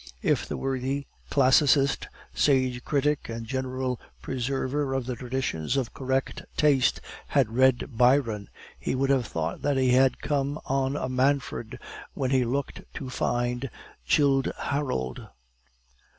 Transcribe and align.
If 0.23 0.47
the 0.47 0.57
worthy 0.57 1.05
classicist, 1.29 2.07
sage 2.33 2.83
critic, 2.83 3.29
and 3.29 3.45
general 3.45 4.01
preserver 4.19 4.95
of 4.95 5.05
the 5.05 5.15
traditions 5.15 5.77
of 5.77 5.93
correct 5.93 6.41
taste 6.57 7.01
had 7.27 7.53
read 7.55 7.95
Byron, 7.95 8.49
he 8.79 8.95
would 8.95 9.11
have 9.11 9.27
thought 9.27 9.61
that 9.61 9.77
he 9.77 9.91
had 9.91 10.19
come 10.19 10.59
on 10.65 10.95
a 10.95 11.07
Manfred 11.07 11.77
when 12.15 12.31
he 12.31 12.43
looked 12.43 12.81
to 12.95 13.11
find 13.11 13.69
Childe 14.03 14.51
Harold. 14.57 15.27